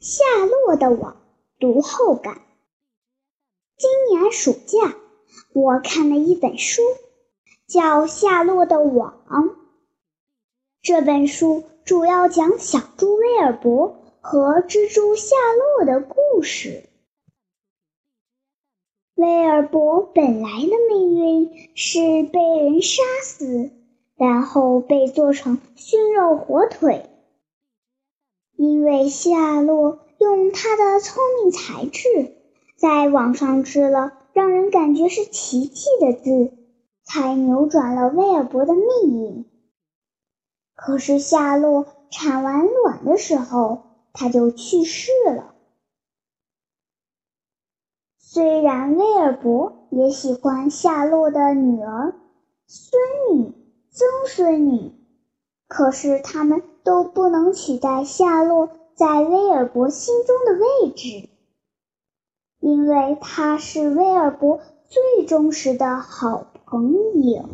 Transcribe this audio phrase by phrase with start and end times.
[0.00, 1.18] 夏洛的网
[1.58, 2.40] 读后感。
[3.76, 4.96] 今年暑假，
[5.52, 6.80] 我看了一本书，
[7.66, 9.22] 叫《夏洛的网》。
[10.80, 15.36] 这本书主要讲小猪威尔伯和蜘蛛夏
[15.76, 16.84] 洛的故事。
[19.16, 23.70] 威尔伯本来的命运是被人杀死，
[24.16, 27.10] 然后被做成熏肉火腿。
[28.60, 32.36] 因为夏洛用他的聪明才智，
[32.76, 36.52] 在网上织了让人感觉是奇迹的字，
[37.02, 38.84] 才扭转了威尔伯的命
[39.18, 39.46] 运。
[40.74, 45.54] 可是夏洛产完卵的时候，他就去世了。
[48.18, 52.14] 虽然威尔伯也喜欢夏洛的女儿、
[52.66, 53.00] 孙
[53.32, 53.54] 女、
[53.88, 54.92] 曾孙女，
[55.66, 56.62] 可是他们。
[56.82, 61.28] 都不能取代夏洛在威尔伯心中的位置，
[62.60, 67.44] 因为他是威尔伯最忠实的好朋友。